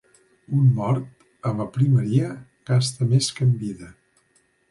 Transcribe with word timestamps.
Un 0.59 0.69
mort, 0.77 1.27
a 1.49 1.51
la 1.59 1.67
primeria, 1.75 2.31
gasta 2.71 3.09
més 3.13 3.31
que 3.37 3.47
en 3.49 3.55
vida. 3.65 3.93